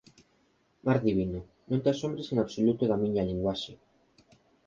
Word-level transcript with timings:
Mar 0.87 0.95
divino, 1.03 1.41
non 1.69 1.81
te 1.83 1.89
asombres 1.91 2.27
en 2.29 2.37
absoluto 2.43 2.83
da 2.87 3.01
miña 3.03 3.27
linguaxe. 3.29 3.73